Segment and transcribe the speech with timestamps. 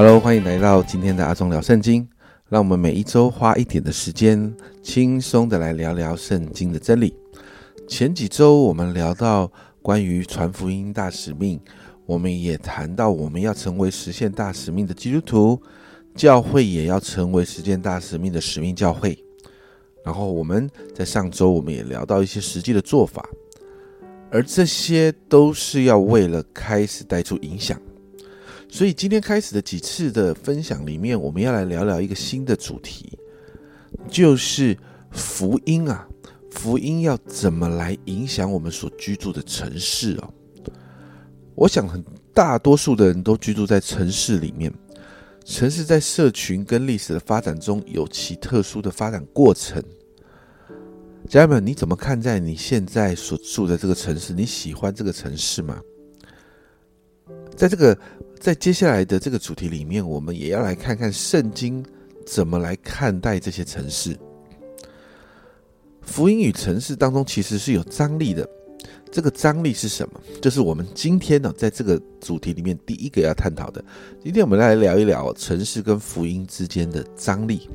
[0.00, 2.08] Hello，欢迎来到今天的阿忠聊圣经。
[2.48, 7.12] 让我们每一周花一点的时间，轻松的来聊聊圣经的真理。
[7.88, 9.50] 前几周我们聊到
[9.82, 11.60] 关于传福音大使命，
[12.06, 15.60] 我们也谈到我们要成为实现大使命的基督徒，
[16.14, 19.18] 教会也要成为实现大使命的使命教会。
[20.04, 23.28] 然后我们在上周我们也聊到一些实际的做法，
[24.30, 27.76] 而这些都是要为了开始带出影响。
[28.70, 33.18] 所以今天开始的几次的分享里面，我们要来聊聊一个新的主题，
[34.08, 34.76] 就是
[35.10, 36.06] 福音啊，
[36.52, 40.32] 福音要怎么来影响我们所居住的城市哦？
[41.54, 44.72] 我想很大多数的人都居住在城市里面，
[45.44, 49.82] 城市在社群跟历史的发展中有其特殊的发展过程。
[51.26, 54.34] 家人们，你怎么看待你现在所住的这个城市？
[54.34, 55.80] 你喜欢这个城市吗？
[57.56, 57.98] 在这个。
[58.40, 61.84] 在接下来的这个主题里面，我们也要来看看圣经
[62.24, 64.16] 怎么来看待这些城市。
[66.00, 68.48] 福音与城市当中其实是有张力的，
[69.10, 70.20] 这个张力是什么？
[70.40, 73.84] 就是我们今天呢，在这个主题里面第一个要探讨的。
[74.22, 77.68] 今天我们来聊一聊城市跟福音之间的张力。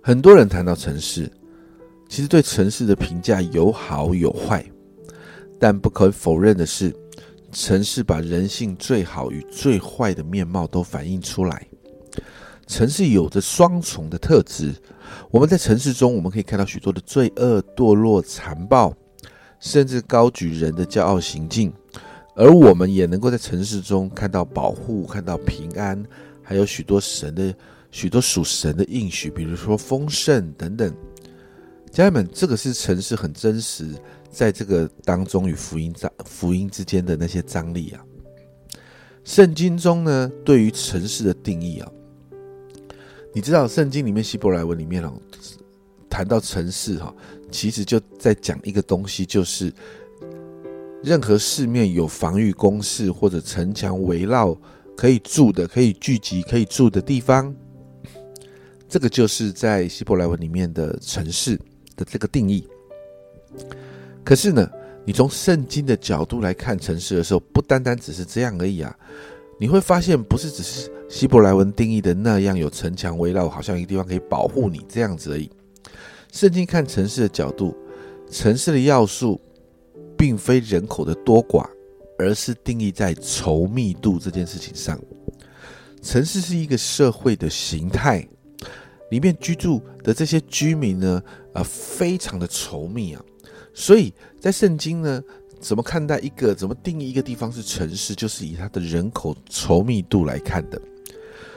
[0.00, 1.30] 很多人谈到城市，
[2.08, 4.64] 其实对城市的评价有好有坏，
[5.58, 6.94] 但不可否认的是。
[7.58, 11.66] 城市把人性最好与最坏的面貌都反映出来。
[12.66, 14.74] 城市有着双重的特质。
[15.30, 18.92] 我们在城市中，我们可以看到许多的罪恶、堕落、残暴，
[19.58, 21.70] 甚至高举人的骄傲行径；
[22.34, 26.04] 而我们也能够在城市中看到保护、看到平安，
[26.42, 27.54] 还有许多神的
[27.90, 30.94] 许多属神的应许，比如说丰盛等等。
[31.90, 33.88] 家人们，这个是城市很真实。
[34.30, 38.04] 在这个当中与福音张福音之间的那些张力啊，
[39.24, 41.90] 圣经中呢对于城市的定义啊，
[43.32, 45.12] 你知道圣经里面希伯来文里面哦，
[46.08, 47.14] 谈到城市哈，
[47.50, 49.72] 其实就在讲一个东西，就是
[51.02, 54.56] 任何市面有防御工事或者城墙围绕
[54.96, 57.54] 可以住的、可以聚集、可以住的地方，
[58.88, 61.56] 这个就是在希伯来文里面的城市
[61.96, 62.66] 的这个定义。
[64.26, 64.68] 可是呢，
[65.04, 68.92] 你从圣经的角度来看城市的时候，不单单只是这样而已啊！
[69.60, 75.48] 你会发现，不是只是希伯来文定义的那样，有城墙围绕，好像一个地方可以保护你这样子而已。
[76.32, 77.72] 圣经看城市的角度，
[78.28, 79.40] 城市的要素
[80.18, 81.64] 并非人口的多寡，
[82.18, 85.00] 而是定义在稠密度这件事情上。
[86.02, 88.28] 城市是一个社会的形态，
[89.12, 91.22] 里面居住的这些居民呢，
[91.54, 93.22] 呃，非常的稠密啊。
[93.78, 94.10] 所以
[94.40, 95.22] 在圣经呢，
[95.60, 100.80] 怎么看待一个，怎么定义一个地方是城市，就是以它的人口稠密度来看的。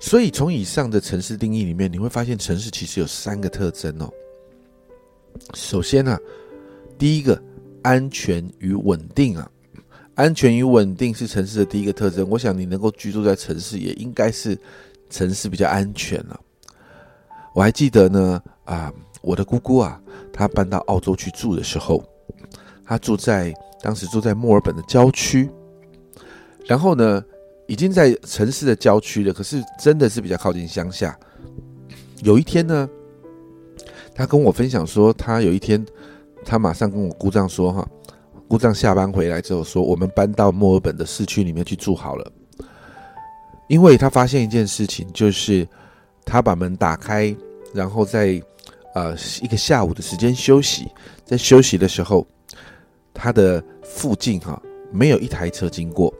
[0.00, 4.10] 所以从以上的城市定义里面，你会发现城市其实有三个特征哦。
[5.54, 6.18] 首先呢，
[6.98, 7.40] 第一个
[7.82, 9.48] 安全与稳定啊，
[10.16, 12.28] 安全与稳定是城市的第一个特征。
[12.28, 14.58] 我想你能够居住在城市，也应该是
[15.10, 16.40] 城市比较安全了。
[17.54, 18.92] 我还记得呢，啊，
[19.22, 20.00] 我的姑姑啊。
[20.32, 22.02] 她搬到澳洲去住的时候，
[22.86, 25.50] 她住在当时住在墨尔本的郊区，
[26.64, 27.22] 然后呢，
[27.66, 31.18] 已经在城市的郊区了，可是真的是比较靠近乡下。
[32.22, 32.88] 有一天呢，
[34.14, 35.84] 她跟我分享说，她有一天，
[36.42, 37.86] 她马上跟我姑丈说：“哈，
[38.48, 42.32] 姑丈下班回来之后说，我们搬到墨尔本的市区里面去住好了。”
[43.68, 45.68] 因为他发现一件事情，就是
[46.24, 47.36] 他把门打开，
[47.74, 48.40] 然后在。
[48.92, 50.90] 呃，一个下午的时间休息，
[51.24, 52.26] 在休息的时候，
[53.14, 54.60] 他的附近哈
[54.90, 56.12] 没有一台车经过。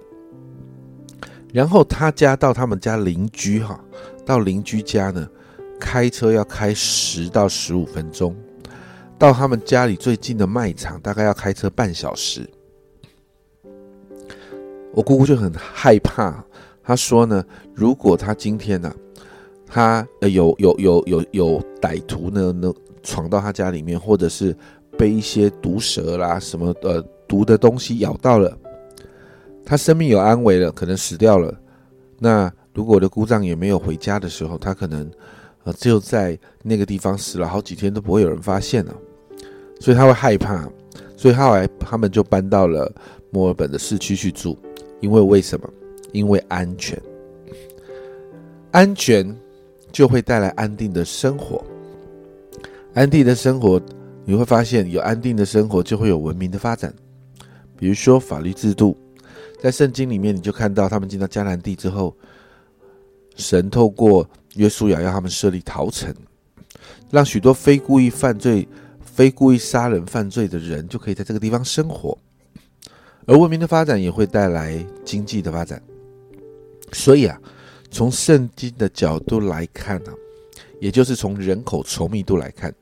[1.52, 3.82] 然后他家到他们家邻居哈，
[4.24, 5.28] 到邻居家呢，
[5.80, 8.36] 开车要开十到十五分钟，
[9.18, 12.48] 到他们家里最近的卖场大概要开车半小时。
[14.94, 16.44] 我姑姑就很害怕，
[16.84, 17.44] 她说呢，
[17.74, 18.94] 如果她今天呢。
[19.72, 22.74] 他呃有有有有有歹徒呢，能
[23.04, 24.54] 闯到他家里面，或者是
[24.98, 28.58] 被一些毒蛇啦什么呃毒的东西咬到了，
[29.64, 31.56] 他生命有安危了，可能死掉了。
[32.18, 35.08] 那如果我的姑丈也没有回家的时候，他可能
[35.62, 38.94] 呃就在那个地方死了好几天都不会有人发现了，
[39.78, 40.68] 所以他会害怕，
[41.16, 42.92] 所以后来他们就搬到了
[43.30, 44.58] 墨尔本的市区去住，
[45.00, 45.70] 因为为什么？
[46.10, 47.00] 因为安全，
[48.72, 49.32] 安全。
[49.92, 51.64] 就会带来安定的生活，
[52.94, 53.80] 安定的生活，
[54.24, 56.94] 你会发现有安定的生活就会有文明的发展。
[57.76, 58.96] 比如说法律制度，
[59.62, 62.16] 在圣经里面你就看到他们进到迦南地之后，
[63.36, 66.14] 神透过约书亚要他们设立逃城，
[67.10, 68.68] 让许多非故意犯罪、
[69.00, 72.16] 非故意杀人犯罪的人就可以在这个地方生活，
[73.26, 75.82] 而文明的发展也会带来经济的发展。
[76.92, 77.40] 所以啊，
[77.90, 80.12] 从圣经的角度来看呢，
[80.80, 82.72] 也就是从人口稠密度来看，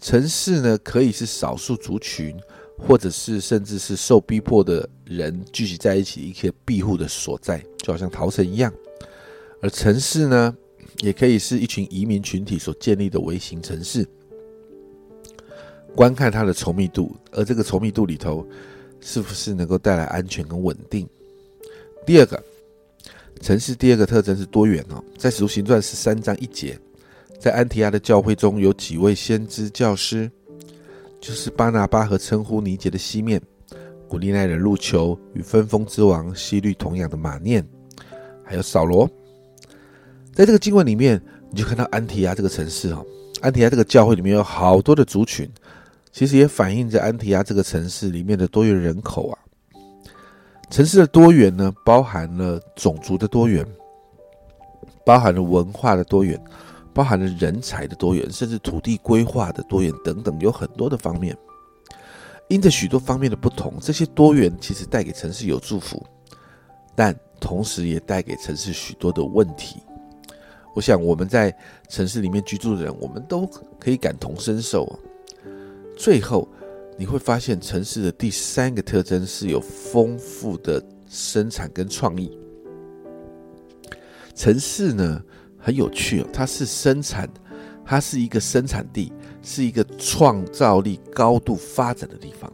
[0.00, 2.34] 城市呢可以是少数族群，
[2.78, 8.72] 或者是甚至是受逼迫的人聚集在一起一些庇护的所在，就好像逃城一样；
[9.60, 10.56] 而城市呢，
[11.00, 14.08] 也可以是一群移民群体所建立的微型城市。
[15.94, 18.46] 观看它的稠密度，而这个稠密度里头，
[19.00, 21.06] 是不是能够带来安全跟稳定？
[22.06, 22.42] 第二个。
[23.40, 26.78] 城市第二个特征是多元哦，在使徒行传十三章一节，
[27.38, 30.30] 在安提亚的教会中有几位先知教师，
[31.20, 33.40] 就是巴拿巴和称呼尼杰的西面，
[34.08, 37.64] 古利奈人路球与分封之王西律同样的马念，
[38.42, 39.08] 还有扫罗。
[40.32, 43.06] 在这个经文里面，你就看到安提亚这个城市哦，
[43.40, 45.48] 安提亚这个教会里面有好多的族群，
[46.10, 49.38] 其实也反映着安提亚这个城市里面的多元人口啊。
[50.68, 53.64] 城市的多元呢，包含了种族的多元，
[55.04, 56.38] 包含了文化的多元，
[56.92, 61.36] 包含了人才的多元，甚至土地规划的多元等等，有很多的方面。
[62.48, 66.04] 因着许多方面的不同，这些多元其实带给城市有祝福，
[66.94, 69.80] 但同时也带给城市许多的问题。
[70.74, 71.56] 我想我们在
[71.88, 73.48] 城市里面居住的人，我们都
[73.78, 74.98] 可以感同身受。
[75.96, 76.46] 最后。
[76.98, 82.38] 你会发现城市的第三个特征是有丰富的生产跟创意。
[84.34, 85.22] 城市呢
[85.58, 87.28] 很有趣哦，它是生产，
[87.84, 89.12] 它是一个生产地，
[89.42, 92.50] 是一个创造力高度发展的地方。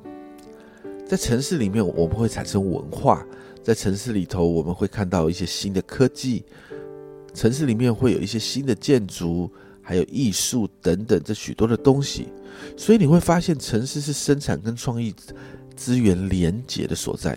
[1.07, 3.25] 在城市里面，我们会产生文化；
[3.63, 6.45] 在城市里头，我们会看到一些新的科技。
[7.35, 9.51] 城市里面会有一些新的建筑。
[9.83, 12.29] 还有艺术等等，这许多的东西，
[12.77, 15.15] 所以你会发现，城市是生产跟创意
[15.77, 17.37] 资源连结的所在，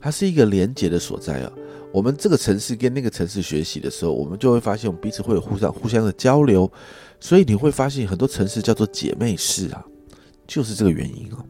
[0.00, 1.52] 它是一个连结的所在啊。
[1.92, 6.70] 我们这个城市跟那个城市学习的时候，我们就会发现，我们彼此会有互相互相的交流，
[7.18, 9.84] 所以你会发现，很多城市叫做姐妹市啊，
[10.46, 11.44] 就是这个原因哦。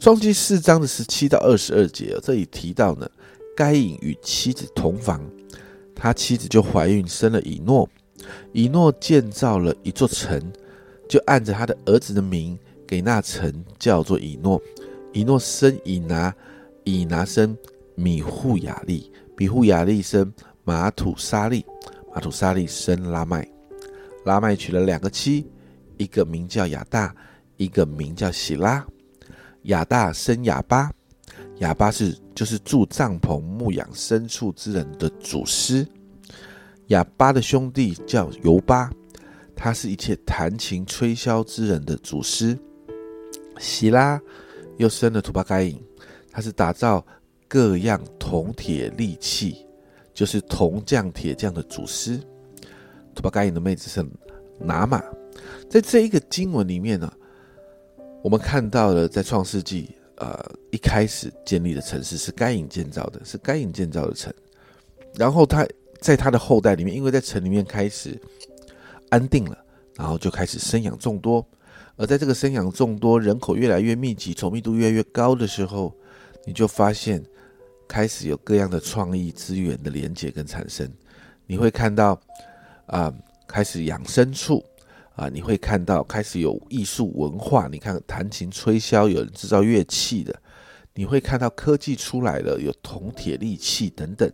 [0.00, 3.08] 创记四章的十七到二十二节，这里提到呢，
[3.56, 5.20] 该隐与妻子同房，
[5.94, 7.88] 他妻子就怀孕生了以诺。
[8.52, 10.40] 以诺建造了一座城，
[11.08, 14.60] 就按着他的儿子的名给那城叫做以诺。
[15.12, 16.34] 以诺生以拿，
[16.84, 17.56] 以拿生
[17.94, 20.32] 米户雅利，米户雅利生
[20.64, 21.64] 马土沙利，
[22.14, 23.48] 马土沙利生拉麦。
[24.24, 25.46] 拉麦娶了两个妻，
[25.96, 27.14] 一个名叫亚大，
[27.56, 28.84] 一个名叫喜拉。
[29.62, 30.90] 亚大生亚巴，
[31.58, 35.86] 亚巴是就是住帐篷牧养牲畜之人的祖师。
[36.88, 38.90] 哑巴的兄弟叫尤巴，
[39.54, 42.58] 他是一切弹琴吹箫之人的祖师。
[43.58, 44.20] 希拉
[44.78, 45.82] 又生了土巴盖隐，
[46.30, 47.04] 他是打造
[47.46, 49.66] 各样铜铁利器，
[50.14, 52.18] 就是铜匠铁匠的祖师。
[53.14, 54.02] 土巴盖隐的妹子是
[54.58, 55.02] 拿玛。
[55.68, 57.12] 在这一个经文里面呢，
[58.22, 64.32] 我们看到了在创世纪，呃，一开始建立的城市是该隐建造的，是该隐建造的城，
[65.14, 65.66] 然后他。
[66.00, 68.20] 在他的后代里面，因为在城里面开始
[69.10, 69.58] 安定了，
[69.96, 71.46] 然后就开始生养众多。
[71.96, 75.92] 而在这个生养众多、人口越来越密集、稠密度越来越高的时候，
[76.46, 77.20] 你就发现
[77.88, 80.88] 开始有各样的创意资源的连接跟产生。
[81.46, 82.20] 你会看到
[82.86, 83.12] 啊，
[83.48, 84.64] 开始养牲畜
[85.16, 87.66] 啊，你会看到开始有艺术文化。
[87.66, 90.40] 你看弹琴吹箫，有人制造乐器的，
[90.94, 94.30] 你会看到科技出来了，有铜铁利器等等。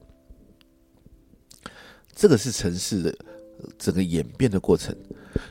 [2.14, 3.14] 这个是城市的
[3.78, 4.94] 整个演变的过程，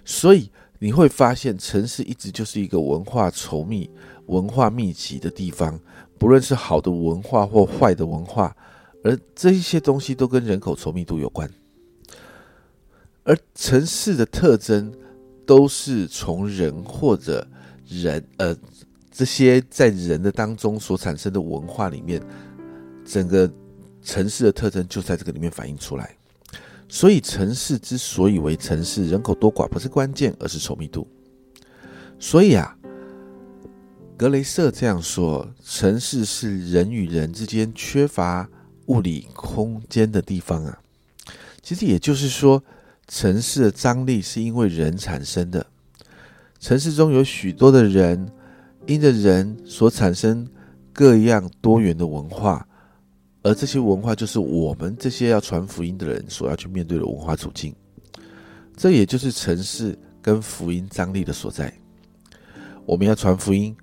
[0.06, 3.90] 所以你会发现，城市一直就是一个文化稠密、
[4.28, 5.80] 文化密集的地方。
[6.18, 8.56] 不论是好的文化或坏的文化，
[9.04, 11.50] 而这一些东西都跟人口稠密度有关。
[13.24, 14.94] 而城市的特征
[15.46, 17.46] 都是从人或者
[17.86, 18.56] 人呃
[19.12, 22.22] 这些在人的当中所产生的文化里面，
[23.04, 23.52] 整个
[24.02, 26.16] 城市的特征就在这个里面反映出来。
[26.96, 31.08] 所以，城市之所以为城市，人口多寡不是关键，而是稠密度。
[32.20, 32.78] 所以啊，
[34.16, 38.48] 格雷瑟这样说：城市是人与人之间缺乏
[38.86, 40.78] 物理空间的地方啊。
[41.64, 42.64] 其实也就是说，
[43.08, 45.66] 城市的张力是因为人产生的。
[46.60, 48.32] 城市中有许多的人，
[48.86, 50.48] 因着人所产生
[50.94, 52.68] 各样多元的文化，
[53.44, 57.76] 而这些文化就是我们这些要传福音的人所要去面对的文化处境。
[58.76, 61.72] 这也就是城市跟福音张力的所在。
[62.86, 63.76] 我们要传福音，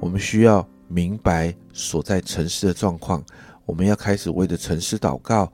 [0.00, 3.22] 我们需要明白所在城市的状况，
[3.66, 5.52] 我们要开始为着城市祷告，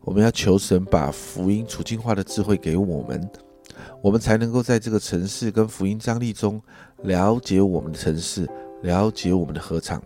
[0.00, 3.28] 我们要求神把福音处境化的智慧给我们，
[4.00, 6.62] 我们才能够在这个城市跟福音张力中
[7.02, 8.48] 了解我们的城市，
[8.82, 10.02] 了解我们的合场，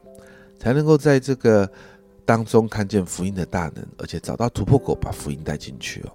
[0.59, 1.71] 才能够在这个
[2.31, 6.13] 当中看见福音的大能，而且找到突破口，把福音带进去哦。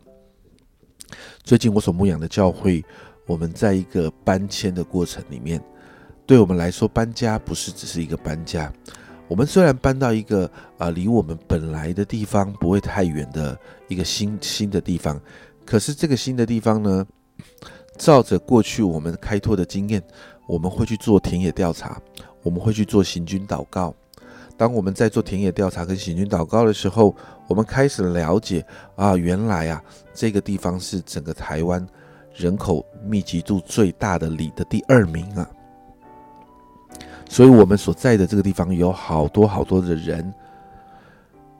[1.43, 2.81] 最近我所牧养的教会，
[3.25, 5.61] 我们在一个搬迁的过程里面，
[6.25, 8.71] 对我们来说，搬家不是只是一个搬家。
[9.27, 15.19] 我们虽然搬到一个啊离我们本来的地方不会太远的一个新新的地方，
[15.65, 17.05] 可是这个新的地方呢，
[17.97, 20.01] 照着过去我们开拓的经验，
[20.47, 22.01] 我们会去做田野调查，
[22.41, 23.93] 我们会去做行军祷告。
[24.57, 27.13] 当我们在做田野调查跟行军祷告的时候，
[27.47, 29.83] 我们开始了解啊，原来啊，
[30.13, 31.85] 这个地方是整个台湾
[32.33, 35.45] 人口密集度最大的里的第二名啊。
[37.27, 40.33] 所以，我们所在的这个地方有好多好多的人。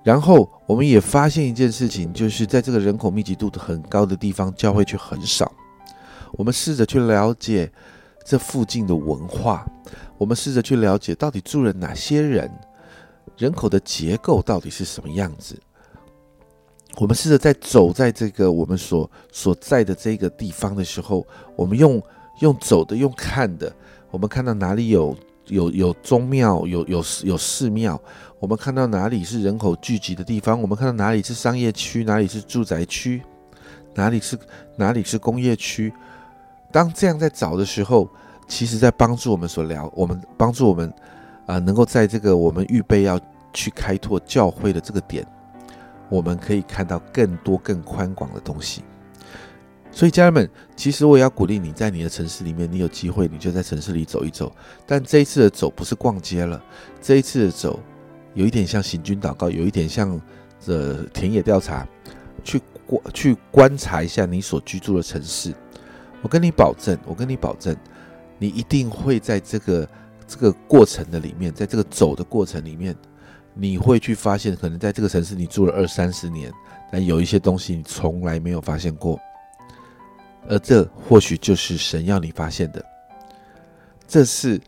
[0.03, 5.51] 然后，我们也发现一件事情，就是在这个人口密集度很高的地方，教会却很少。
[6.33, 7.69] 我们试着去了解
[8.23, 9.65] 这附近的文化，
[10.17, 12.49] 我们试着去了解到底住了哪些人。
[13.38, 15.60] 人口的结构到底是什么样子？
[16.98, 22.01] 我们试着在走在这个我们所所在的这个地方的时候，我们用
[22.39, 23.70] 用走的，用看的，
[24.12, 25.13] 我们看到哪里有
[25.48, 28.01] 有有宗庙，有有有寺庙，
[28.39, 33.22] 我们看到哪里是人口聚集的地方，我们看到哪里是商业区，哪里是住宅区，
[33.94, 34.39] 哪里是
[34.77, 35.92] 哪里是工业区。
[36.72, 38.10] 当这样在找的时候，
[38.48, 40.94] 其实在帮助我们所聊，我们帮助我们。
[41.45, 43.19] 啊，能够在这个我们预备要
[43.53, 45.25] 去开拓教会的这个点，
[46.09, 48.83] 我们可以看到更多更宽广的东西。
[49.91, 54.53] 所以，家人们，其实我也要鼓励你在你的城市里面，你有机会你就在城市里走一走。
[54.85, 56.61] 但这一次的走不是逛街了，
[57.01, 57.79] 这一次的走
[58.33, 60.19] 有一点像行军祷告，有一点像
[60.59, 61.87] 这田野调查，
[62.43, 65.53] 去观去观察一下你所居住的城市。
[66.21, 67.73] 我跟你保证，我跟你保证，
[68.37, 69.87] 你一定会在这个。
[70.27, 72.96] 这个过程的里面，在这个走的过程里面，
[73.53, 76.51] 你会去发现，可能在这个城市你住了二三十年，
[76.91, 79.20] 但有一些东西你从来没有发现过，
[80.48, 82.84] 而这或许就是神要你发现的。
[84.08, 84.60] 这是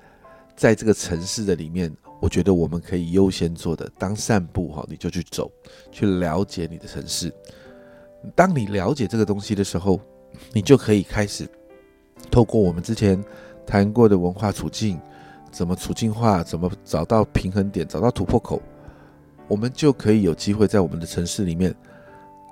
[0.55, 3.89] 在这个城市的里面，我觉得我们可以优先做的。
[3.97, 5.51] 当散步哈，你就去走，
[5.91, 7.33] 去了解你的城市。
[8.35, 9.99] 当你了解这个东西的时候，
[10.53, 11.47] 你就可以开始
[12.31, 13.23] 透过我们之前
[13.65, 14.99] 谈过的文化处境。
[15.51, 16.43] 怎么处境化？
[16.43, 17.87] 怎么找到平衡点？
[17.87, 18.61] 找到突破口，
[19.47, 21.73] 我们就可以有机会在我们的城市里面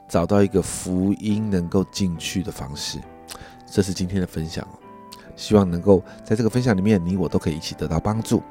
[0.08, 3.00] 找到一个福音能够进去的方式。
[3.66, 4.68] 这是今天的分享，
[5.36, 8.42] 希望能够在这个分享里面，你我都可以一起得到帮助。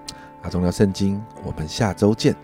[0.42, 2.36] 阿忠聊圣经，我们下周见。